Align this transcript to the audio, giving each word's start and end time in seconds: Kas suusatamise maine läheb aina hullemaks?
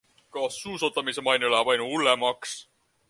Kas 0.35 0.55
suusatamise 0.61 1.23
maine 1.27 1.51
läheb 1.55 1.69
aina 1.75 1.91
hullemaks? 1.93 2.57